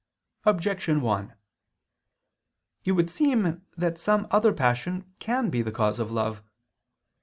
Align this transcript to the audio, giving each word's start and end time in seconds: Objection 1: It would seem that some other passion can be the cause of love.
Objection 0.45 0.99
1: 1.01 1.35
It 2.85 2.91
would 2.93 3.07
seem 3.11 3.61
that 3.77 3.99
some 3.99 4.25
other 4.31 4.51
passion 4.51 5.13
can 5.19 5.51
be 5.51 5.61
the 5.61 5.71
cause 5.71 5.99
of 5.99 6.09
love. 6.11 6.41